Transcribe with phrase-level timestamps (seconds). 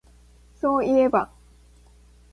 [0.55, 1.31] そういえば